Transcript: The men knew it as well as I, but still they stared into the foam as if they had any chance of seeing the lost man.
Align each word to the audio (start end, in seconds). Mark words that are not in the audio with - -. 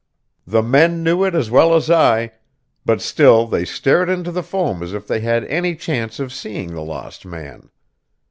The 0.47 0.63
men 0.63 1.03
knew 1.03 1.23
it 1.25 1.35
as 1.35 1.51
well 1.51 1.75
as 1.75 1.91
I, 1.91 2.31
but 2.85 3.01
still 3.03 3.45
they 3.45 3.65
stared 3.65 4.09
into 4.09 4.31
the 4.31 4.41
foam 4.41 4.81
as 4.81 4.95
if 4.95 5.05
they 5.05 5.19
had 5.19 5.43
any 5.43 5.75
chance 5.75 6.19
of 6.19 6.33
seeing 6.33 6.73
the 6.73 6.81
lost 6.81 7.23
man. 7.23 7.69